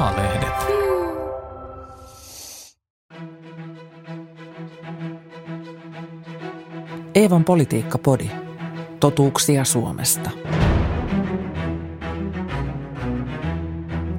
A-lehdet. 0.00 0.54
Eevan 7.14 7.44
politiikka-podi. 7.44 8.30
Totuuksia 9.00 9.64
Suomesta. 9.64 10.30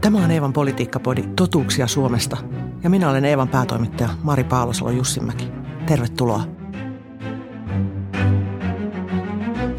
Tämä 0.01 0.17
on 0.17 0.31
Eevan 0.31 0.53
politiikka-podi 0.53 1.23
Totuuksia 1.35 1.87
Suomesta 1.87 2.37
ja 2.83 2.89
minä 2.89 3.09
olen 3.09 3.25
Eevan 3.25 3.47
päätoimittaja 3.47 4.09
Mari 4.23 4.43
Paalosalo 4.43 4.91
Jussinmäki. 4.91 5.47
Tervetuloa. 5.85 6.43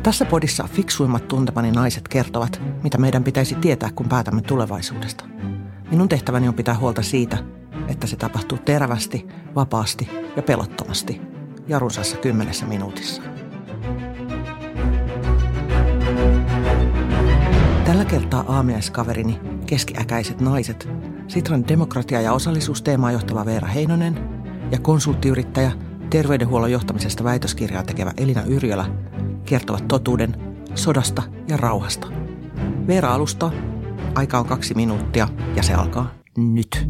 Tässä 0.03 0.25
podissa 0.25 0.69
fiksuimmat 0.73 1.29
tuntemani 1.29 1.71
naiset 1.71 2.09
kertovat, 2.09 2.63
mitä 2.83 2.99
meidän 2.99 3.25
pitäisi 3.25 3.55
tietää, 3.55 3.91
kun 3.95 4.09
päätämme 4.09 4.43
tulevaisuudesta. 4.43 5.32
Minun 5.93 6.09
tehtäväni 6.09 6.49
on 6.49 6.55
pitää 6.55 6.79
huolta 6.79 7.03
siitä, 7.03 7.39
että 7.89 8.07
se 8.07 8.17
tapahtuu 8.17 8.59
terävästi, 8.59 9.29
vapaasti 9.55 10.09
ja 10.37 10.43
pelottomasti– 10.43 11.21
ja 11.69 11.79
runsassa 11.79 12.17
kymmenessä 12.17 12.67
minuutissa. 12.67 13.23
Tällä 17.85 18.05
kertaa 18.05 18.45
aamiaiskaverini, 18.49 19.41
keskiäkäiset 19.67 20.41
naiset, 20.41 20.89
Sitran 21.29 21.69
demokratia- 21.69 22.21
ja 22.21 22.33
osallisuusteemaa 22.33 23.13
johtava 23.13 23.45
Veera 23.45 23.69
Heinonen 23.69 24.19
ja 24.71 24.79
konsulttiyrittäjä, 24.79 25.73
terveydenhuollon 26.11 26.73
johtamisesta 26.73 27.25
väitöskirjaa 27.25 27.83
tekevä 27.83 28.13
Elina 28.17 28.43
Yrjölä 28.43 28.85
kertovat 29.45 29.89
totuuden 29.89 30.37
sodasta 30.75 31.23
ja 31.49 31.57
rauhasta. 31.57 32.07
Veera 32.87 33.15
alustaa. 33.15 33.53
Aika 34.15 34.39
on 34.39 34.47
kaksi 34.47 34.75
minuuttia 34.75 35.29
ja 35.57 35.63
se 35.63 35.73
alkaa 35.73 36.15
nyt. 36.37 36.89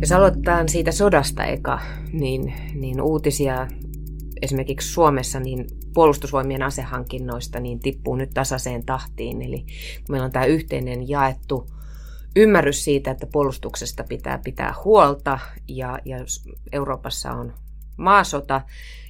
Jos 0.00 0.12
aloitetaan 0.12 0.68
siitä 0.68 0.92
sodasta 0.92 1.44
eka, 1.44 1.80
niin, 2.12 2.54
niin 2.74 3.00
uutisia 3.00 3.68
esimerkiksi 4.42 4.88
Suomessa 4.92 5.40
niin 5.40 5.66
puolustusvoimien 5.94 6.62
asehankinnoista 6.62 7.60
niin 7.60 7.80
tippuu 7.80 8.16
nyt 8.16 8.30
tasaiseen 8.34 8.86
tahtiin. 8.86 9.42
Eli 9.42 9.66
meillä 10.08 10.24
on 10.24 10.32
tämä 10.32 10.44
yhteinen 10.44 11.08
jaettu 11.08 11.66
ymmärrys 12.36 12.84
siitä, 12.84 13.10
että 13.10 13.26
puolustuksesta 13.26 14.04
pitää 14.08 14.38
pitää 14.38 14.74
huolta 14.84 15.38
ja, 15.68 15.98
ja 16.04 16.16
Euroopassa 16.72 17.32
on 17.32 17.52
maasota, 17.96 18.60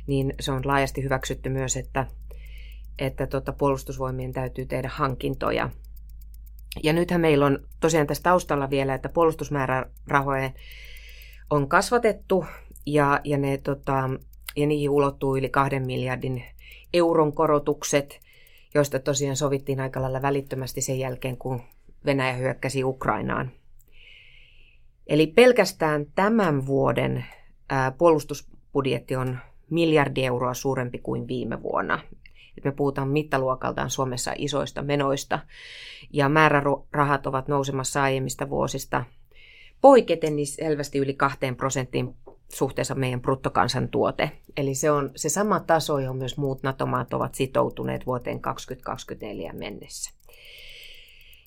niin 0.06 0.34
se 0.41 0.53
on 0.53 0.62
laajasti 0.65 1.03
hyväksytty 1.03 1.48
myös, 1.48 1.77
että, 1.77 2.06
että 2.98 3.27
tota, 3.27 3.53
puolustusvoimien 3.53 4.33
täytyy 4.33 4.67
tehdä 4.67 4.91
hankintoja. 4.93 5.71
Ja 6.83 6.92
nythän 6.92 7.20
meillä 7.20 7.47
on 7.47 7.58
tosiaan 7.80 8.06
tässä 8.06 8.22
taustalla 8.22 8.70
vielä, 8.70 8.94
että 8.94 9.08
puolustusmäärärahoja 9.08 10.50
on 11.50 11.69
kasvatettu 11.69 12.44
ja, 12.86 13.20
ja 13.25 13.39
ne 13.39 13.58
tota, 13.58 14.11
ja 14.56 14.66
niihin 14.66 14.91
ulottuu 14.91 15.36
yli 15.36 15.48
kahden 15.48 15.86
miljardin 15.86 16.44
euron 16.92 17.33
korotukset, 17.33 18.20
joista 18.75 18.98
tosiaan 18.98 19.36
sovittiin 19.36 19.81
aika 19.81 20.03
lailla 20.03 20.22
välittömästi 20.22 20.81
sen 20.81 20.98
jälkeen, 20.98 21.36
kun 21.36 21.62
Venäjä 22.06 22.33
hyökkäsi 22.33 22.84
Ukrainaan. 22.84 23.50
Eli 25.06 25.27
pelkästään 25.27 26.06
tämän 26.14 26.66
vuoden 26.66 27.25
puolustusbudjetti 27.98 29.16
on 29.16 29.38
miljardi 29.70 30.25
euroa 30.25 30.55
suurempi 30.55 30.98
kuin 30.98 31.28
viime 31.28 31.62
vuonna. 31.62 32.00
Me 32.64 32.72
puhutaan 32.72 33.08
mittaluokaltaan 33.08 33.91
Suomessa 33.91 34.33
isoista 34.36 34.83
menoista, 34.83 35.38
ja 36.12 36.28
määrärahat 36.28 37.27
ovat 37.27 37.48
nousemassa 37.48 38.02
aiemmista 38.02 38.50
vuosista 38.50 39.05
poiketen 39.80 40.36
niin 40.36 40.47
selvästi 40.47 40.98
yli 40.98 41.14
kahteen 41.14 41.56
prosenttiin 41.56 42.14
suhteessa 42.52 42.94
meidän 42.94 43.20
bruttokansantuote. 43.20 44.30
Eli 44.56 44.75
se 44.75 44.91
on 44.91 45.10
se 45.16 45.28
sama 45.28 45.60
taso, 45.60 45.98
johon 45.98 46.16
myös 46.16 46.37
muut 46.37 46.62
NATO-maat 46.62 47.14
ovat 47.14 47.34
sitoutuneet 47.34 48.06
vuoteen 48.06 48.41
2024 48.41 49.53
mennessä. 49.53 50.10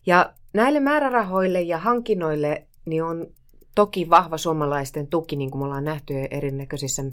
Ja 0.06 0.34
näille 0.54 0.80
määrärahoille 0.80 1.62
ja 1.62 1.78
hankinnoille 1.78 2.68
niin 2.86 3.04
on 3.04 3.28
toki 3.76 4.10
vahva 4.10 4.38
suomalaisten 4.38 5.08
tuki, 5.08 5.36
niin 5.36 5.52
kuin 5.52 5.62
me 5.62 5.66
ollaan 5.66 5.86
nähty 5.86 6.14
erinäköisissä 6.32 7.04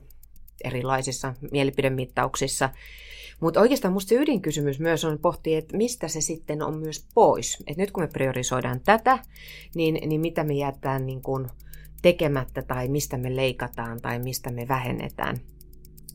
erilaisissa 0.65 1.35
mielipidemittauksissa. 1.53 2.71
Mutta 3.41 3.61
oikeastaan 3.61 3.93
minusta 3.93 4.09
se 4.09 4.15
ydinkysymys 4.15 4.81
myös 4.81 5.05
on 5.05 5.19
pohtia, 5.19 5.59
että 5.59 5.77
mistä 5.77 6.09
se 6.09 6.21
sitten 6.21 6.63
on 6.63 6.79
myös 6.79 7.07
pois. 7.15 7.63
Et 7.67 7.77
nyt 7.77 7.91
kun 7.91 8.03
me 8.03 8.09
priorisoidaan 8.09 8.81
tätä, 8.85 9.19
niin, 9.75 10.09
niin 10.09 10.21
mitä 10.21 10.45
me 10.45 10.55
jätetään 10.55 11.07
niin 11.07 11.23
kuin 11.23 11.47
tekemättä 12.03 12.63
tai 12.63 12.89
mistä 12.89 13.19
me 13.19 13.37
leikataan 13.37 14.01
tai 14.01 14.19
mistä 14.19 14.51
me 14.51 14.69
vähennetään. 14.69 15.37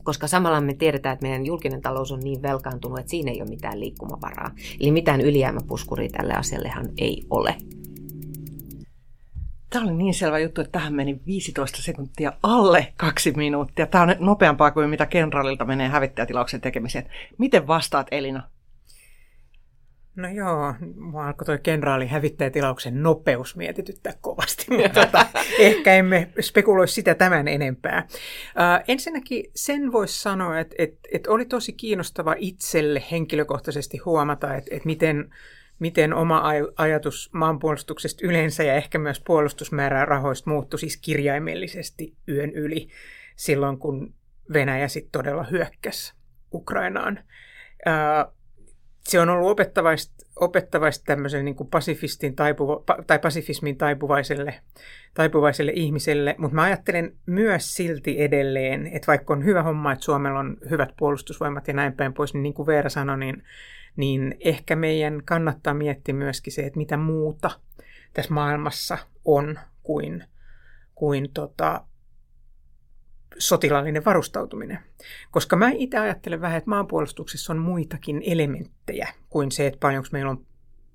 Koska 0.02 0.26
samalla 0.26 0.60
me 0.60 0.74
tiedetään, 0.74 1.12
että 1.12 1.26
meidän 1.26 1.46
julkinen 1.46 1.82
talous 1.82 2.12
on 2.12 2.20
niin 2.20 2.42
velkaantunut, 2.42 2.98
että 2.98 3.10
siinä 3.10 3.30
ei 3.30 3.42
ole 3.42 3.50
mitään 3.50 3.80
liikkumavaraa. 3.80 4.50
Eli 4.80 4.90
mitään 4.90 5.20
ylijäämäpuskuria 5.20 6.08
tälle 6.08 6.34
asiallehan 6.34 6.88
ei 6.98 7.22
ole. 7.30 7.54
Tämä 9.70 9.84
oli 9.84 9.94
niin 9.94 10.14
selvä 10.14 10.38
juttu, 10.38 10.60
että 10.60 10.72
tähän 10.72 10.94
meni 10.94 11.20
15 11.26 11.82
sekuntia 11.82 12.32
alle 12.42 12.92
kaksi 12.96 13.32
minuuttia. 13.36 13.86
Tämä 13.86 14.02
on 14.04 14.16
nopeampaa 14.18 14.70
kuin 14.70 14.90
mitä 14.90 15.06
kenraalilta 15.06 15.64
menee 15.64 15.88
hävittäjätilauksen 15.88 16.60
tekemiseen. 16.60 17.10
Miten 17.38 17.66
vastaat 17.66 18.06
Elina? 18.10 18.42
No 20.16 20.28
joo, 20.28 20.74
mua 20.96 21.26
alkoi 21.26 21.46
tuo 21.46 21.58
kenraali 21.62 22.06
hävittäjätilauksen 22.06 23.02
nopeus 23.02 23.56
mietityttää 23.56 24.12
kovasti, 24.20 24.66
mutta 24.68 24.88
tota, 25.06 25.26
ehkä 25.58 25.94
emme 25.94 26.28
spekuloi 26.40 26.88
sitä 26.88 27.14
tämän 27.14 27.48
enempää. 27.48 28.06
Uh, 28.08 28.84
ensinnäkin 28.88 29.50
sen 29.54 29.92
voisi 29.92 30.22
sanoa, 30.22 30.58
että, 30.58 30.74
että, 30.78 30.98
että 31.12 31.30
oli 31.30 31.44
tosi 31.44 31.72
kiinnostava 31.72 32.34
itselle 32.38 33.02
henkilökohtaisesti 33.10 33.98
huomata, 33.98 34.54
että, 34.54 34.74
että 34.74 34.86
miten, 34.86 35.30
miten 35.80 36.14
oma 36.14 36.42
ajatus 36.76 37.30
maanpuolustuksesta 37.32 38.26
yleensä 38.26 38.62
ja 38.62 38.74
ehkä 38.74 38.98
myös 38.98 39.20
puolustusmäärärahoista 39.26 40.50
muuttui 40.50 40.78
siis 40.78 40.96
kirjaimellisesti 40.96 42.16
yön 42.28 42.50
yli 42.50 42.88
silloin, 43.36 43.78
kun 43.78 44.14
Venäjä 44.52 44.88
sitten 44.88 45.12
todella 45.12 45.44
hyökkäsi 45.44 46.14
Ukrainaan. 46.54 47.24
Se 49.04 49.20
on 49.20 49.28
ollut 49.28 49.50
opettavaista, 49.50 50.26
opettavaista 50.36 51.04
tämmöisen 51.04 51.44
niin 51.44 51.54
kuin 51.54 51.70
pasifistin 51.70 52.36
taipuva, 52.36 52.82
tai 53.06 53.18
pasifismin 53.18 53.76
taipuvaiselle, 53.76 54.54
taipuvaiselle 55.14 55.72
ihmiselle, 55.74 56.34
mutta 56.38 56.54
mä 56.54 56.62
ajattelen 56.62 57.16
myös 57.26 57.74
silti 57.74 58.22
edelleen, 58.22 58.86
että 58.86 59.06
vaikka 59.06 59.34
on 59.34 59.44
hyvä 59.44 59.62
homma, 59.62 59.92
että 59.92 60.04
Suomella 60.04 60.40
on 60.40 60.56
hyvät 60.70 60.90
puolustusvoimat 60.98 61.68
ja 61.68 61.74
näin 61.74 61.92
päin 61.92 62.12
pois, 62.12 62.34
niin 62.34 62.42
niin 62.42 62.54
kuin 62.54 62.66
Veera 62.66 62.90
sanoi, 62.90 63.18
niin, 63.18 63.42
niin 63.96 64.36
ehkä 64.40 64.76
meidän 64.76 65.22
kannattaa 65.24 65.74
miettiä 65.74 66.14
myöskin 66.14 66.52
se, 66.52 66.62
että 66.62 66.78
mitä 66.78 66.96
muuta 66.96 67.50
tässä 68.12 68.34
maailmassa 68.34 68.98
on 69.24 69.58
kuin, 69.82 70.24
kuin 70.94 71.30
tota, 71.34 71.84
sotilaallinen 73.40 74.04
varustautuminen. 74.04 74.78
Koska 75.30 75.56
mä 75.56 75.70
itse 75.74 75.98
ajattelen 75.98 76.40
vähän, 76.40 76.58
että 76.58 76.70
maanpuolustuksessa 76.70 77.52
on 77.52 77.58
muitakin 77.58 78.22
elementtejä 78.26 79.08
kuin 79.28 79.52
se, 79.52 79.66
että 79.66 79.80
paljonko 79.80 80.08
meillä 80.12 80.30
on 80.30 80.46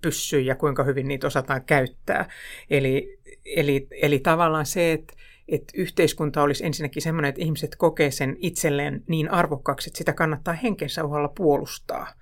pyssyjä 0.01 0.45
ja 0.45 0.55
kuinka 0.55 0.83
hyvin 0.83 1.07
niitä 1.07 1.27
osataan 1.27 1.65
käyttää. 1.65 2.29
Eli, 2.69 3.19
eli, 3.45 3.87
eli 3.91 4.19
tavallaan 4.19 4.65
se, 4.65 4.91
että, 4.91 5.13
että 5.47 5.73
yhteiskunta 5.77 6.41
olisi 6.41 6.65
ensinnäkin 6.65 7.01
sellainen, 7.01 7.29
että 7.29 7.41
ihmiset 7.41 7.75
kokee 7.75 8.11
sen 8.11 8.35
itselleen 8.39 9.03
niin 9.07 9.31
arvokkaaksi, 9.31 9.89
että 9.89 9.97
sitä 9.97 10.13
kannattaa 10.13 10.53
henkensä 10.53 11.03
uhalla 11.03 11.31
puolustaa– 11.35 12.07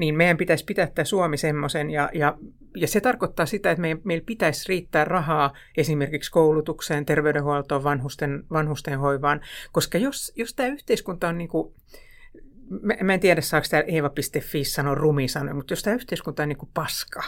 niin 0.00 0.14
meidän 0.14 0.36
pitäisi 0.36 0.64
pitää 0.64 0.86
tämä 0.86 1.04
Suomi 1.04 1.36
semmoisen, 1.36 1.90
ja, 1.90 2.10
ja, 2.14 2.38
ja 2.76 2.88
se 2.88 3.00
tarkoittaa 3.00 3.46
sitä, 3.46 3.70
että 3.70 3.80
meidän, 3.80 4.00
meillä 4.04 4.24
pitäisi 4.26 4.68
riittää 4.68 5.04
rahaa 5.04 5.52
esimerkiksi 5.76 6.30
koulutukseen, 6.30 7.06
terveydenhuoltoon, 7.06 7.84
vanhusten, 7.84 8.44
vanhusten 8.52 8.98
hoivaan, 8.98 9.40
koska 9.72 9.98
jos, 9.98 10.32
jos 10.36 10.54
tämä 10.54 10.68
yhteiskunta 10.68 11.28
on 11.28 11.38
niin 11.38 11.48
kuin, 11.48 11.74
mä, 12.82 12.94
mä 13.02 13.14
en 13.14 13.20
tiedä 13.20 13.40
saako 13.40 13.66
tämä 13.70 13.82
Eeva.fi 13.86 14.64
sanoa 14.64 14.94
rumi 14.94 15.28
sanoa, 15.28 15.54
mutta 15.54 15.72
jos 15.72 15.82
tämä 15.82 15.96
yhteiskunta 15.96 16.42
on 16.42 16.48
niin 16.48 16.58
kuin 16.58 16.70
paska, 16.74 17.22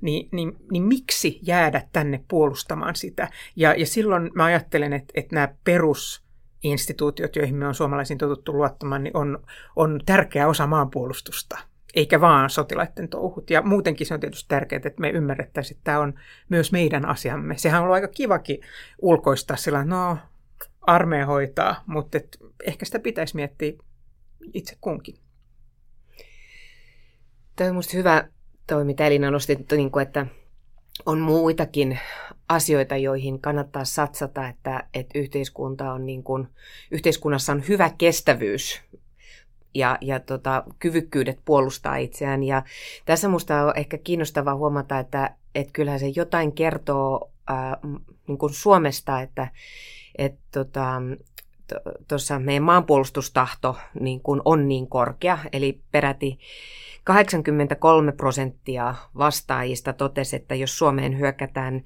niin, 0.00 0.28
niin, 0.32 0.56
niin 0.70 0.82
miksi 0.82 1.38
jäädä 1.42 1.82
tänne 1.92 2.24
puolustamaan 2.28 2.96
sitä? 2.96 3.28
Ja, 3.56 3.74
ja 3.74 3.86
silloin 3.86 4.30
mä 4.34 4.44
ajattelen, 4.44 4.92
että, 4.92 5.12
että 5.14 5.34
nämä 5.34 5.48
perus 5.64 6.24
instituutiot, 6.62 7.36
joihin 7.36 7.56
me 7.56 7.66
on 7.66 7.74
suomalaisiin 7.74 8.18
totuttu 8.18 8.52
luottamaan, 8.52 9.04
niin 9.04 9.16
on, 9.16 9.38
on 9.76 10.00
tärkeä 10.06 10.48
osa 10.48 10.66
maanpuolustusta 10.66 11.58
eikä 11.94 12.20
vaan 12.20 12.50
sotilaiden 12.50 13.08
touhut. 13.08 13.50
Ja 13.50 13.62
muutenkin 13.62 14.06
se 14.06 14.14
on 14.14 14.20
tietysti 14.20 14.48
tärkeää, 14.48 14.80
että 14.84 15.00
me 15.00 15.10
ymmärrettäisiin, 15.10 15.76
että 15.76 15.84
tämä 15.84 16.00
on 16.00 16.14
myös 16.48 16.72
meidän 16.72 17.08
asiamme. 17.08 17.58
Sehän 17.58 17.80
on 17.80 17.84
ollut 17.84 17.94
aika 17.94 18.08
kivakin 18.08 18.60
ulkoistaa 19.02 19.56
sillä, 19.56 19.84
no 19.84 20.18
armeija 20.80 21.26
hoitaa, 21.26 21.84
mutta 21.86 22.18
et 22.18 22.38
ehkä 22.64 22.84
sitä 22.84 22.98
pitäisi 22.98 23.36
miettiä 23.36 23.72
itse 24.54 24.76
kunkin. 24.80 25.14
Tämä 27.56 27.68
on 27.68 27.74
minusta 27.74 27.96
hyvä 27.96 28.28
toi, 28.66 28.84
mitä 28.84 29.06
Elina 29.06 29.30
nosti, 29.30 29.66
niin 29.76 29.90
kuin, 29.90 30.02
että, 30.02 30.26
on 31.06 31.20
muitakin 31.20 31.98
asioita, 32.48 32.96
joihin 32.96 33.40
kannattaa 33.40 33.84
satsata, 33.84 34.48
että, 34.48 34.84
että 34.94 35.18
yhteiskunta 35.18 35.92
on 35.92 36.06
niin 36.06 36.22
kuin, 36.22 36.48
yhteiskunnassa 36.90 37.52
on 37.52 37.62
hyvä 37.68 37.90
kestävyys 37.98 38.82
ja, 39.74 39.98
ja 40.00 40.20
tota, 40.20 40.62
kyvykkyydet 40.78 41.38
puolustaa 41.44 41.96
itseään. 41.96 42.42
Ja 42.42 42.62
tässä 43.04 43.28
minusta 43.28 43.62
on 43.62 43.72
ehkä 43.76 43.98
kiinnostavaa 43.98 44.56
huomata, 44.56 44.98
että, 44.98 45.30
että 45.54 45.72
kyllähän 45.72 46.00
se 46.00 46.08
jotain 46.16 46.52
kertoo 46.52 47.30
ää, 47.46 47.76
niin 48.26 48.38
kuin 48.38 48.52
Suomesta, 48.52 49.20
että 49.20 49.48
et, 50.18 50.34
tota, 50.52 51.02
tuossa 52.08 52.38
meidän 52.38 52.62
maanpuolustustahto 52.62 53.76
niin 54.00 54.20
kuin 54.20 54.40
on 54.44 54.68
niin 54.68 54.88
korkea, 54.88 55.38
eli 55.52 55.80
peräti 55.90 56.38
83 57.04 58.12
prosenttia 58.12 58.94
vastaajista 59.18 59.92
totesi, 59.92 60.36
että 60.36 60.54
jos 60.54 60.78
Suomeen 60.78 61.18
hyökätään, 61.18 61.84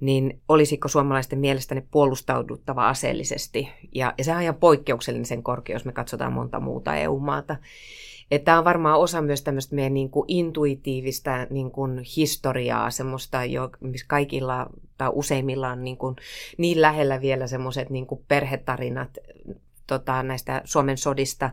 niin 0.00 0.40
olisiko 0.48 0.88
suomalaisten 0.88 1.38
mielestä 1.38 1.74
ne 1.74 1.82
puolustauduttava 1.90 2.88
aseellisesti. 2.88 3.68
Ja, 3.94 4.14
ja 4.18 4.24
se 4.24 4.34
on 4.34 4.42
ihan 4.42 4.54
poikkeuksellinen 4.54 5.26
sen 5.26 5.42
korkea, 5.42 5.76
jos 5.76 5.84
me 5.84 5.92
katsotaan 5.92 6.32
monta 6.32 6.60
muuta 6.60 6.96
EU-maata. 6.96 7.56
Tämä 8.44 8.58
on 8.58 8.64
varmaan 8.64 8.98
osa 8.98 9.22
myös 9.22 9.42
tämmöistä 9.42 9.74
meidän 9.74 9.94
niin 9.94 10.10
kuin 10.10 10.24
intuitiivista 10.28 11.46
niin 11.50 11.70
kuin 11.70 12.00
historiaa, 12.16 12.90
semmoista, 12.90 13.44
jo, 13.44 13.70
missä 13.80 14.06
kaikilla 14.08 14.66
tai 14.98 15.10
useimmilla 15.12 15.68
on 15.68 15.84
niin, 15.84 15.96
kuin 15.96 16.16
niin 16.58 16.82
lähellä 16.82 17.20
vielä 17.20 17.46
semmoiset 17.46 17.90
niin 17.90 18.06
kuin 18.06 18.24
perhetarinat 18.28 19.18
tota, 19.86 20.22
näistä 20.22 20.62
Suomen 20.64 20.98
sodista 20.98 21.50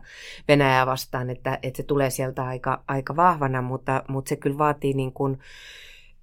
Venäjää 0.48 0.86
vastaan, 0.86 1.30
että, 1.30 1.58
että 1.62 1.76
se 1.76 1.82
tulee 1.82 2.10
sieltä 2.10 2.44
aika, 2.44 2.84
aika 2.88 3.16
vahvana, 3.16 3.62
mutta, 3.62 4.02
mutta 4.08 4.28
se 4.28 4.36
kyllä 4.36 4.58
vaatii 4.58 4.92
niin 4.92 5.12
kuin 5.12 5.38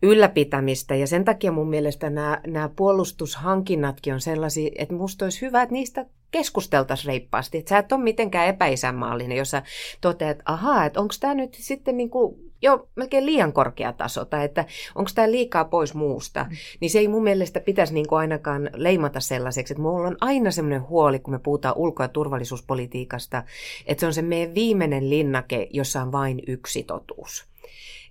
ylläpitämistä. 0.04 0.96
Ja 0.96 1.08
sen 1.08 1.26
takia 1.26 1.52
mun 1.52 1.70
mielestä 1.70 2.10
nämä, 2.10 2.42
nämä 2.48 2.70
puolustushankinnatkin 2.76 4.14
on 4.14 4.22
sellaisia, 4.22 4.72
että 4.76 4.96
musta 4.96 5.26
olisi 5.26 5.42
hyvä, 5.42 5.62
että 5.62 5.74
niistä 5.74 6.06
keskusteltaisiin 6.32 7.08
reippaasti. 7.08 7.58
Että 7.58 7.70
sä 7.70 7.78
et 7.78 7.92
ole 7.92 8.04
mitenkään 8.04 8.48
epäisänmaallinen, 8.48 9.38
jos 9.38 9.52
sä 9.52 9.64
toteat, 10.02 10.32
että 10.32 10.44
ahaa, 10.46 10.86
että 10.86 11.00
onko 11.00 11.14
tämä 11.20 11.34
nyt 11.34 11.54
sitten 11.54 11.98
niin 11.98 12.10
kuin 12.10 12.36
jo 12.62 12.88
melkein 12.96 13.26
liian 13.26 13.54
korkea 13.54 13.94
taso, 13.94 14.26
tai 14.26 14.46
että 14.46 14.66
onko 14.96 15.12
tämä 15.16 15.32
liikaa 15.32 15.66
pois 15.66 15.94
muusta, 15.94 16.44
mm. 16.50 16.56
niin 16.80 16.92
se 16.92 17.00
ei 17.00 17.08
mun 17.08 17.24
mielestä 17.24 17.60
pitäisi 17.60 17.94
niin 17.94 18.08
kuin 18.08 18.20
ainakaan 18.20 18.70
leimata 18.76 19.20
sellaiseksi, 19.20 19.74
että 19.74 19.82
mulla 19.82 20.08
on 20.08 20.18
aina 20.22 20.52
semmoinen 20.52 20.88
huoli, 20.88 21.20
kun 21.20 21.34
me 21.34 21.40
puhutaan 21.40 21.78
ulko- 21.78 22.04
ja 22.04 22.10
turvallisuuspolitiikasta, 22.10 23.44
että 23.86 24.00
se 24.00 24.06
on 24.08 24.14
se 24.14 24.22
meidän 24.22 24.56
viimeinen 24.56 25.10
linnake, 25.10 25.68
jossa 25.72 26.02
on 26.02 26.12
vain 26.12 26.42
yksi 26.48 26.84
totuus. 26.84 27.53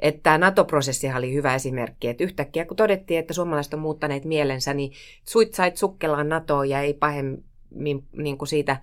Että 0.01 0.21
tämä 0.23 0.39
NATO-prosessi 0.39 1.07
oli 1.17 1.35
hyvä 1.35 1.55
esimerkki, 1.55 2.09
että 2.09 2.25
yhtäkkiä 2.25 2.65
kun 2.65 2.77
todettiin, 2.77 3.21
että 3.21 3.35
suomalaiset 3.35 3.75
on 3.75 3.81
muuttaneet 3.81 4.25
mielensä, 4.25 4.75
niin 4.75 4.93
suit 5.25 5.55
sait 5.55 5.77
sukkelaan 5.77 6.29
NATOon 6.29 6.69
ja 6.69 6.81
ei 6.81 6.95
pahemmin 6.95 8.05
niin 8.17 8.39
kuin 8.39 8.49
siitä 8.49 8.77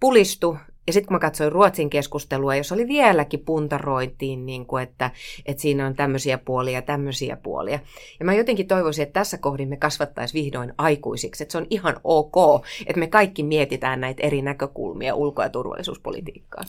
pulistu. 0.00 0.56
Ja 0.86 0.92
sitten 0.92 1.08
kun 1.08 1.14
mä 1.14 1.18
katsoin 1.18 1.52
Ruotsin 1.52 1.90
keskustelua, 1.90 2.56
jos 2.56 2.72
oli 2.72 2.88
vieläkin 2.88 3.40
puntarointiin, 3.40 4.46
niin 4.46 4.66
kuin 4.66 4.82
että, 4.82 5.10
että 5.46 5.62
siinä 5.62 5.86
on 5.86 5.94
tämmöisiä 5.94 6.38
puolia 6.38 6.74
ja 6.74 6.82
tämmöisiä 6.82 7.36
puolia. 7.36 7.78
Ja 8.18 8.24
mä 8.24 8.34
jotenkin 8.34 8.68
toivoisin, 8.68 9.02
että 9.02 9.12
tässä 9.12 9.38
kohdin 9.38 9.68
me 9.68 9.76
kasvattaisiin 9.76 10.44
vihdoin 10.44 10.72
aikuisiksi. 10.78 11.44
Että 11.44 11.52
se 11.52 11.58
on 11.58 11.66
ihan 11.70 12.00
ok, 12.04 12.64
että 12.86 13.00
me 13.00 13.06
kaikki 13.06 13.42
mietitään 13.42 14.00
näitä 14.00 14.26
eri 14.26 14.42
näkökulmia 14.42 15.14
ulko- 15.14 15.42
ja 15.42 15.48
turvallisuuspolitiikkaan. 15.48 16.66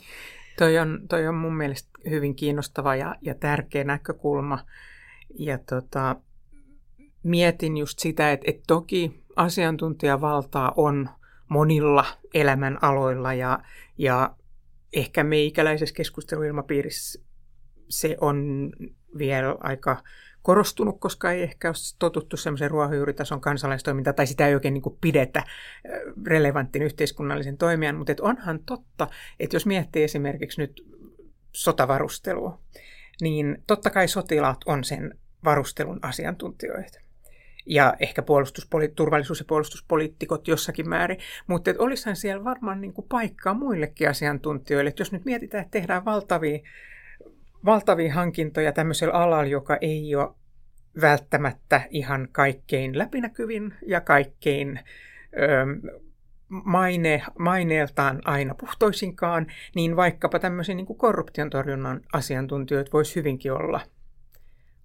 Toi 0.57 0.77
on, 0.77 0.99
toi 1.09 1.27
on 1.27 1.35
mun 1.35 1.55
mielestä 1.55 1.89
hyvin 2.09 2.35
kiinnostava 2.35 2.95
ja, 2.95 3.15
ja 3.21 3.35
tärkeä 3.35 3.83
näkökulma. 3.83 4.59
Ja 5.39 5.57
tota, 5.57 6.15
mietin 7.23 7.77
just 7.77 7.99
sitä, 7.99 8.31
että, 8.31 8.45
että 8.49 8.63
toki 8.67 9.23
asiantuntijavaltaa 9.35 10.73
on 10.77 11.09
monilla 11.49 12.05
elämänaloilla 12.33 13.33
ja, 13.33 13.59
ja 13.97 14.35
ehkä 14.93 15.23
meikäläisessä 15.23 15.95
keskusteluilmapiirissä 15.95 17.23
se 17.89 18.17
on 18.21 18.69
vielä 19.17 19.55
aika 19.59 20.03
korostunut, 20.43 20.99
koska 20.99 21.31
ei 21.31 21.43
ehkä 21.43 21.67
ole 21.67 21.75
totuttu 21.99 22.37
semmoisen 22.37 22.71
ruohonjuuritason 22.71 23.41
kansalaistoiminta 23.41 24.13
tai 24.13 24.27
sitä 24.27 24.47
ei 24.47 24.53
oikein 24.53 24.73
niin 24.73 24.97
pidetä 25.01 25.43
relevanttin 26.27 26.81
yhteiskunnallisen 26.81 27.57
toimijan, 27.57 27.95
mutta 27.95 28.13
onhan 28.21 28.59
totta, 28.65 29.07
että 29.39 29.55
jos 29.55 29.65
miettii 29.65 30.03
esimerkiksi 30.03 30.61
nyt 30.61 30.87
sotavarustelua, 31.53 32.59
niin 33.21 33.63
totta 33.67 33.89
kai 33.89 34.07
sotilaat 34.07 34.57
on 34.65 34.83
sen 34.83 35.17
varustelun 35.43 35.99
asiantuntijoita. 36.01 36.99
Ja 37.65 37.93
ehkä 37.99 38.21
puolustuspoli- 38.21 38.91
turvallisuus- 38.95 39.39
ja 39.39 39.45
puolustuspoliitikot 39.47 40.47
jossakin 40.47 40.89
määrin, 40.89 41.17
mutta 41.47 41.71
olisihan 41.77 42.15
siellä 42.15 42.43
varmaan 42.43 42.81
niin 42.81 42.93
kuin 42.93 43.07
paikkaa 43.09 43.53
muillekin 43.53 44.09
asiantuntijoille. 44.09 44.89
että 44.89 45.01
jos 45.01 45.11
nyt 45.11 45.25
mietitään, 45.25 45.61
että 45.61 45.71
tehdään 45.71 46.05
valtavia 46.05 46.59
valtavia 47.65 48.13
hankintoja 48.13 48.71
tämmöisellä 48.71 49.13
alalla, 49.13 49.45
joka 49.45 49.77
ei 49.81 50.15
ole 50.15 50.35
välttämättä 51.01 51.81
ihan 51.89 52.27
kaikkein 52.31 52.97
läpinäkyvin 52.97 53.73
ja 53.87 54.01
kaikkein 54.01 54.79
ö, 55.37 55.65
maine, 56.49 57.23
maineeltaan 57.39 58.21
aina 58.25 58.55
puhtoisinkaan, 58.55 59.47
niin 59.75 59.95
vaikkapa 59.95 60.39
tämmöisiä 60.39 60.75
niin 60.75 60.97
korruption 60.97 61.49
torjunnan 61.49 62.01
asiantuntijoita 62.13 62.91
voisi 62.93 63.15
hyvinkin 63.15 63.51
olla, 63.51 63.81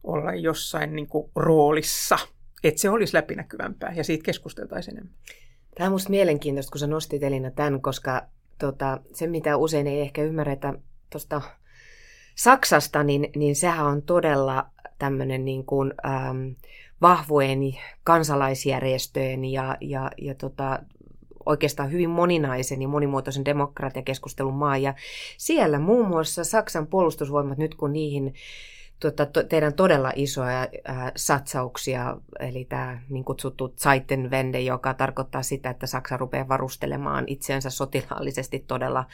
olla 0.04 0.34
jossain 0.34 0.96
niin 0.96 1.08
kuin 1.08 1.30
roolissa, 1.36 2.18
että 2.64 2.80
se 2.80 2.90
olisi 2.90 3.14
läpinäkyvämpää 3.14 3.92
ja 3.96 4.04
siitä 4.04 4.24
keskusteltaisiin 4.24 4.94
enemmän. 4.96 5.14
Tämä 5.74 5.86
on 5.86 5.92
minusta 5.92 6.10
mielenkiintoista, 6.10 6.70
kun 6.70 6.78
sä 6.78 6.86
nostit 6.86 7.22
Elina 7.22 7.50
tämän, 7.50 7.82
koska 7.82 8.22
tota, 8.58 9.00
se, 9.12 9.26
mitä 9.26 9.56
usein 9.56 9.86
ei 9.86 10.00
ehkä 10.00 10.22
ymmärretä 10.22 10.74
tuosta 11.10 11.42
Saksasta, 12.38 13.02
niin, 13.02 13.30
niin 13.36 13.56
sehän 13.56 13.86
on 13.86 14.02
todella 14.02 14.66
tämmöinen 14.98 15.44
niin 15.44 15.64
kuin, 15.64 15.94
ähm, 16.06 16.48
vahvojen 17.00 17.60
kansalaisjärjestöjen 18.04 19.44
ja, 19.44 19.76
ja, 19.80 20.10
ja 20.18 20.34
tota, 20.34 20.78
oikeastaan 21.46 21.92
hyvin 21.92 22.10
moninaisen 22.10 22.82
ja 22.82 22.88
monimuotoisen 22.88 23.44
demokratiakeskustelun 23.44 24.54
maa. 24.54 24.76
Ja 24.76 24.94
siellä 25.38 25.78
muun 25.78 26.08
muassa 26.08 26.44
Saksan 26.44 26.86
puolustusvoimat, 26.86 27.58
nyt 27.58 27.74
kun 27.74 27.92
niihin 27.92 28.34
tuota, 29.00 29.26
to, 29.26 29.42
teidän 29.42 29.74
todella 29.74 30.12
isoja 30.16 30.68
ää, 30.84 31.12
satsauksia, 31.16 32.16
eli 32.40 32.64
tämä 32.64 33.00
niin 33.08 33.24
kutsuttu 33.24 33.68
Zeitenwende, 33.68 34.60
joka 34.60 34.94
tarkoittaa 34.94 35.42
sitä, 35.42 35.70
että 35.70 35.86
Saksa 35.86 36.16
rupeaa 36.16 36.48
varustelemaan 36.48 37.24
itseänsä 37.26 37.70
sotilaallisesti 37.70 38.64
todella 38.66 39.04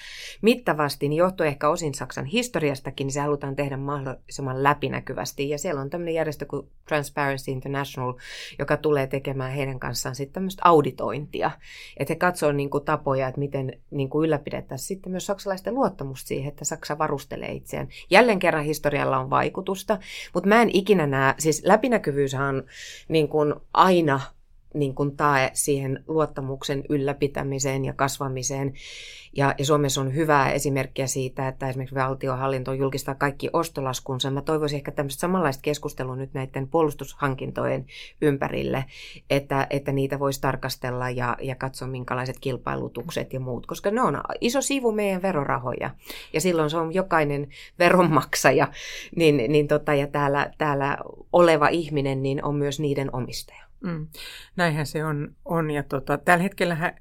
mittavasti, 0.42 1.08
niin 1.08 1.16
johtuu 1.16 1.46
ehkä 1.46 1.68
osin 1.68 1.94
Saksan 1.94 2.24
historiastakin, 2.24 3.04
niin 3.04 3.12
se 3.12 3.20
halutaan 3.20 3.56
tehdä 3.56 3.76
mahdollisimman 3.76 4.62
läpinäkyvästi. 4.62 5.48
Ja 5.48 5.58
siellä 5.58 5.80
on 5.80 5.90
tämmöinen 5.90 6.14
järjestö 6.14 6.46
kuin 6.46 6.68
Transparency 6.88 7.50
International, 7.50 8.14
joka 8.58 8.76
tulee 8.76 9.06
tekemään 9.06 9.52
heidän 9.52 9.80
kanssaan 9.80 10.14
sitten 10.14 10.34
tämmöistä 10.34 10.62
auditointia, 10.64 11.50
että 11.96 12.12
he 12.12 12.16
katsoo 12.16 12.52
niin 12.52 12.70
kuin, 12.70 12.84
tapoja, 12.84 13.28
että 13.28 13.38
miten 13.38 13.72
niin 13.90 14.10
kuin 14.10 14.26
ylläpidettäisiin 14.26 14.88
sitten 14.88 15.12
myös 15.12 15.26
saksalaisten 15.26 15.74
luottamusta 15.74 16.28
siihen, 16.28 16.48
että 16.48 16.64
Saksa 16.64 16.98
varustelee 16.98 17.52
itseään. 17.52 17.88
Jälleen 18.10 18.38
kerran 18.38 18.64
historialla 18.64 19.18
on 19.18 19.30
vaikutus 19.30 19.73
vaikutusta, 19.74 19.98
mutta 20.34 20.48
mä 20.48 20.62
en 20.62 20.70
ikinä 20.72 21.06
näe, 21.06 21.34
siis 21.38 21.62
läpinäkyvyys 21.64 22.34
on 22.34 22.64
niin 23.08 23.28
kuin 23.28 23.54
aina 23.72 24.20
niin 24.74 24.94
kuin 24.94 25.16
tae 25.16 25.50
siihen 25.52 26.04
luottamuksen 26.08 26.84
ylläpitämiseen 26.88 27.84
ja 27.84 27.92
kasvamiseen. 27.92 28.72
Ja, 29.36 29.54
ja 29.58 29.64
Suomessa 29.64 30.00
on 30.00 30.14
hyvää 30.14 30.52
esimerkkiä 30.52 31.06
siitä, 31.06 31.48
että 31.48 31.68
esimerkiksi 31.68 31.94
valtiohallinto 31.94 32.72
julkistaa 32.72 33.14
kaikki 33.14 33.50
ostolaskunsa. 33.52 34.30
Mä 34.30 34.42
toivoisin 34.42 34.76
ehkä 34.76 34.90
tämmöistä 34.90 35.20
samanlaista 35.20 35.62
keskustelua 35.62 36.16
nyt 36.16 36.34
näiden 36.34 36.68
puolustushankintojen 36.68 37.86
ympärille, 38.22 38.84
että, 39.30 39.66
että 39.70 39.92
niitä 39.92 40.18
voisi 40.18 40.40
tarkastella 40.40 41.10
ja, 41.10 41.36
ja 41.40 41.54
katsoa 41.54 41.88
minkälaiset 41.88 42.36
kilpailutukset 42.40 43.32
ja 43.32 43.40
muut, 43.40 43.66
koska 43.66 43.90
ne 43.90 44.02
on 44.02 44.20
iso 44.40 44.60
sivu 44.60 44.92
meidän 44.92 45.22
verorahoja. 45.22 45.90
Ja 46.32 46.40
silloin 46.40 46.70
se 46.70 46.76
on 46.76 46.94
jokainen 46.94 47.48
veronmaksaja 47.78 48.68
niin, 49.16 49.52
niin 49.52 49.68
tota, 49.68 49.94
ja 49.94 50.06
täällä, 50.06 50.50
täällä 50.58 50.98
oleva 51.32 51.68
ihminen 51.68 52.22
niin 52.22 52.44
on 52.44 52.54
myös 52.54 52.80
niiden 52.80 53.14
omistaja. 53.14 53.63
Mm. 53.84 54.06
Näinhän 54.56 54.86
se 54.86 55.04
on. 55.04 55.36
on. 55.44 55.70
Ja 55.70 55.82
tota, 55.82 56.18
tällä 56.18 56.42
hetkellä 56.42 56.94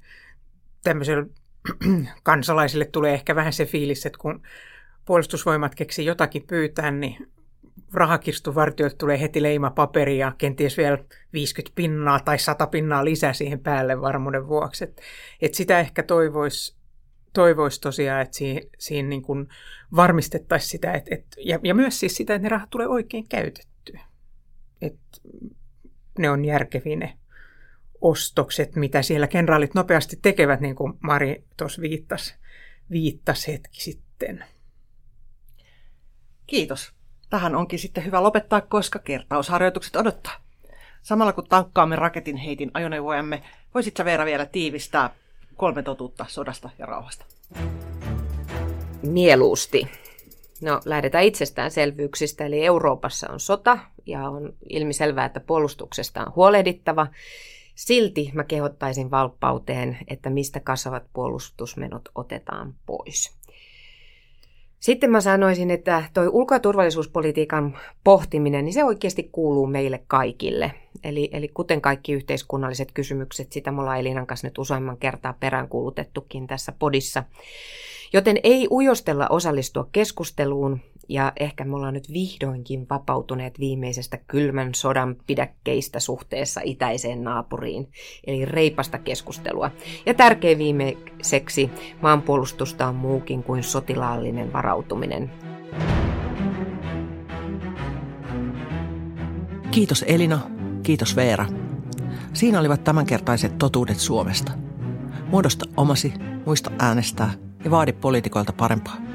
tämmöisellä 0.84 1.26
kansalaisille 2.22 2.84
tulee 2.84 3.14
ehkä 3.14 3.34
vähän 3.34 3.52
se 3.52 3.66
fiilis, 3.66 4.06
että 4.06 4.18
kun 4.18 4.42
puolustusvoimat 5.04 5.74
keksii 5.74 6.06
jotakin 6.06 6.46
pyytää, 6.46 6.90
niin 6.90 7.30
rahakirstuvartijoilta 7.92 8.96
tulee 8.96 9.20
heti 9.20 9.42
leima 9.42 9.70
paperi 9.70 10.18
ja 10.18 10.32
kenties 10.38 10.76
vielä 10.76 10.98
50 11.32 11.74
pinnaa 11.74 12.20
tai 12.20 12.38
100 12.38 12.66
pinnaa 12.66 13.04
lisää 13.04 13.32
siihen 13.32 13.60
päälle 13.60 14.00
varmuuden 14.00 14.48
vuoksi. 14.48 14.84
Et, 14.84 15.00
et 15.42 15.54
sitä 15.54 15.80
ehkä 15.80 16.02
toivoisi 16.02 16.76
toivois 17.34 17.80
tosiaan, 17.80 18.20
että 18.20 18.36
siinä, 18.36 18.60
siinä 18.78 19.08
niin 19.08 19.22
varmistettaisiin 19.96 20.70
sitä, 20.70 20.92
et, 20.92 21.06
et, 21.10 21.24
ja, 21.38 21.58
ja 21.62 21.74
myös 21.74 22.00
siis 22.00 22.16
sitä, 22.16 22.34
että 22.34 22.42
ne 22.42 22.48
rahat 22.48 22.70
tulee 22.70 22.88
oikein 22.88 23.28
käytettyä. 23.28 24.00
että 24.82 25.20
ne 26.18 26.30
on 26.30 26.44
järkeviä 26.44 26.96
ne 26.96 27.18
ostokset, 28.04 28.76
mitä 28.76 29.02
siellä 29.02 29.26
kenraalit 29.26 29.74
nopeasti 29.74 30.18
tekevät, 30.22 30.60
niin 30.60 30.74
kuin 30.74 30.92
Mari 31.00 31.44
tuossa 31.56 31.82
viittasi, 31.82 32.34
viittasi 32.90 33.52
hetki 33.52 33.80
sitten. 33.80 34.44
Kiitos. 36.46 36.92
Tähän 37.30 37.54
onkin 37.54 37.78
sitten 37.78 38.04
hyvä 38.04 38.22
lopettaa, 38.22 38.60
koska 38.60 38.98
kertausharjoitukset 38.98 39.96
odottaa. 39.96 40.32
Samalla 41.02 41.32
kun 41.32 41.48
tankkaamme 41.48 41.96
raketin 41.96 42.36
heitin 42.36 42.70
ajoneuvojamme, 42.74 43.42
voisit 43.74 43.96
sä 43.96 44.04
Veera 44.04 44.24
vielä 44.24 44.46
tiivistää 44.46 45.10
kolme 45.56 45.82
totuutta 45.82 46.26
sodasta 46.28 46.70
ja 46.78 46.86
rauhasta? 46.86 47.24
Mieluusti. 49.02 49.88
No, 50.62 50.80
lähdetään 50.84 51.24
itsestäänselvyyksistä, 51.24 52.46
eli 52.46 52.64
Euroopassa 52.64 53.30
on 53.30 53.40
sota 53.40 53.78
ja 54.06 54.28
on 54.28 54.54
ilmiselvää, 54.68 55.24
että 55.24 55.40
puolustuksesta 55.40 56.24
on 56.24 56.32
huolehdittava. 56.36 57.06
Silti 57.74 58.30
mä 58.34 58.44
kehottaisin 58.44 59.10
valppauteen, 59.10 59.98
että 60.08 60.30
mistä 60.30 60.60
kasvavat 60.60 61.04
puolustusmenot 61.12 62.08
otetaan 62.14 62.74
pois. 62.86 63.36
Sitten 64.80 65.10
mä 65.10 65.20
sanoisin, 65.20 65.70
että 65.70 66.04
toi 66.14 66.28
ulko- 66.28 66.54
ja 66.54 66.60
turvallisuuspolitiikan 66.60 67.78
pohtiminen, 68.04 68.64
niin 68.64 68.72
se 68.72 68.84
oikeasti 68.84 69.28
kuuluu 69.32 69.66
meille 69.66 70.04
kaikille. 70.06 70.72
Eli, 71.04 71.28
eli 71.32 71.48
kuten 71.48 71.80
kaikki 71.80 72.12
yhteiskunnalliset 72.12 72.92
kysymykset, 72.92 73.52
sitä 73.52 73.72
me 73.72 73.80
ollaan 73.80 74.00
Elinan 74.00 74.26
kanssa 74.26 74.46
nyt 74.46 74.58
useamman 74.58 74.96
kertaa 74.96 75.32
peräänkuulutettukin 75.40 76.46
tässä 76.46 76.72
podissa. 76.78 77.24
Joten 78.12 78.36
ei 78.42 78.68
ujostella 78.70 79.26
osallistua 79.30 79.88
keskusteluun, 79.92 80.80
ja 81.08 81.32
ehkä 81.40 81.64
me 81.64 81.76
ollaan 81.76 81.94
nyt 81.94 82.12
vihdoinkin 82.12 82.86
vapautuneet 82.90 83.60
viimeisestä 83.60 84.18
kylmän 84.26 84.74
sodan 84.74 85.16
pidäkkeistä 85.26 86.00
suhteessa 86.00 86.60
itäiseen 86.64 87.24
naapuriin, 87.24 87.88
eli 88.26 88.44
reipasta 88.44 88.98
keskustelua. 88.98 89.70
Ja 90.06 90.14
tärkein 90.14 90.58
viimeiseksi, 90.58 91.70
maanpuolustusta 92.02 92.86
on 92.86 92.94
muukin 92.94 93.42
kuin 93.42 93.62
sotilaallinen 93.62 94.52
varautuminen. 94.52 95.30
Kiitos 99.70 100.04
Elina, 100.08 100.38
kiitos 100.82 101.16
Veera. 101.16 101.46
Siinä 102.32 102.60
olivat 102.60 102.84
tämänkertaiset 102.84 103.58
totuudet 103.58 103.98
Suomesta. 103.98 104.52
Muodosta 105.26 105.66
omasi, 105.76 106.14
muista 106.46 106.70
äänestää 106.78 107.30
ja 107.64 107.70
vaadi 107.70 107.92
poliitikoilta 107.92 108.52
parempaa. 108.52 109.13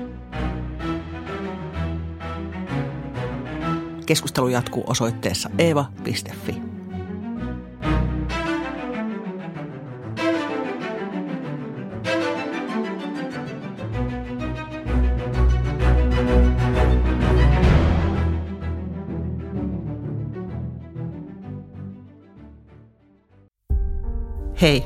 Keskustelu 4.10 4.48
jatkuu 4.48 4.84
osoitteessa 4.88 5.50
eeva.fi. 5.58 6.62
Hei, 24.62 24.86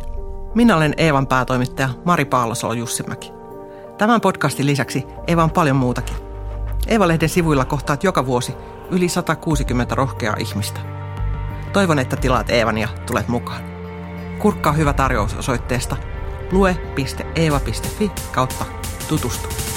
minä 0.55 0.77
olen 0.77 0.93
Eevan 0.97 1.27
päätoimittaja 1.27 1.89
Mari 2.05 2.25
Paalosolo 2.25 2.73
Jussimäki. 2.73 3.31
Tämän 3.97 4.21
podcastin 4.21 4.65
lisäksi 4.65 5.03
Eeva 5.27 5.43
on 5.43 5.51
paljon 5.51 5.75
muutakin. 5.75 6.32
Eeva-lehden 6.87 7.29
sivuilla 7.29 7.65
kohtaat 7.65 8.03
joka 8.03 8.25
vuosi 8.25 8.53
yli 8.91 9.09
160 9.09 9.95
rohkeaa 9.95 10.35
ihmistä. 10.39 10.79
Toivon, 11.73 11.99
että 11.99 12.15
tilaat 12.15 12.49
Eevan 12.49 12.77
ja 12.77 12.87
tulet 13.05 13.27
mukaan. 13.27 13.61
Kurkkaa 14.39 14.73
hyvä 14.73 14.93
tarjous 14.93 15.33
osoitteesta 15.33 15.97
lue.eeva.fi 16.51 18.11
kautta 18.31 18.65
tutustu. 19.07 19.72